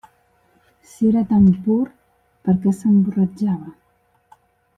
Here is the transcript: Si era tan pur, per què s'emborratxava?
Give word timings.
Si 0.91 1.05
era 1.09 1.21
tan 1.33 1.45
pur, 1.67 1.83
per 2.49 2.57
què 2.65 2.73
s'emborratxava? 2.79 3.77